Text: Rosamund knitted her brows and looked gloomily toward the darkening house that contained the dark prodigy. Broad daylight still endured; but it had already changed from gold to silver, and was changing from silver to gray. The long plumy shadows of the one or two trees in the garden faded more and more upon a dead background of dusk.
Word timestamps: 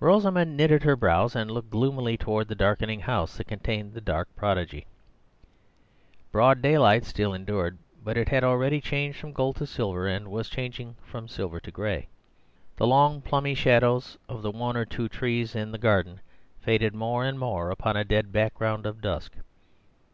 Rosamund 0.00 0.56
knitted 0.56 0.82
her 0.84 0.96
brows 0.96 1.36
and 1.36 1.50
looked 1.50 1.68
gloomily 1.68 2.16
toward 2.16 2.48
the 2.48 2.54
darkening 2.54 3.00
house 3.00 3.36
that 3.36 3.48
contained 3.48 3.92
the 3.92 4.00
dark 4.00 4.26
prodigy. 4.34 4.86
Broad 6.32 6.62
daylight 6.62 7.04
still 7.04 7.34
endured; 7.34 7.76
but 8.02 8.16
it 8.16 8.30
had 8.30 8.42
already 8.42 8.80
changed 8.80 9.18
from 9.18 9.34
gold 9.34 9.56
to 9.56 9.66
silver, 9.66 10.06
and 10.08 10.28
was 10.30 10.48
changing 10.48 10.96
from 11.02 11.28
silver 11.28 11.60
to 11.60 11.70
gray. 11.70 12.08
The 12.76 12.86
long 12.86 13.20
plumy 13.20 13.54
shadows 13.54 14.16
of 14.26 14.40
the 14.40 14.50
one 14.50 14.74
or 14.74 14.86
two 14.86 15.06
trees 15.06 15.54
in 15.54 15.70
the 15.70 15.76
garden 15.76 16.22
faded 16.60 16.94
more 16.94 17.22
and 17.22 17.38
more 17.38 17.70
upon 17.70 17.94
a 17.94 18.06
dead 18.06 18.32
background 18.32 18.86
of 18.86 19.02
dusk. 19.02 19.34